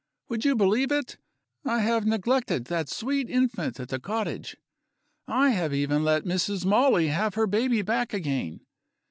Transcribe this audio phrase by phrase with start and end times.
[0.29, 1.17] Would you believe it?
[1.63, 4.57] I have neglected that sweet infant at the cottage;
[5.27, 6.65] I have even let Mrs.
[6.65, 8.61] Molly have her baby back again.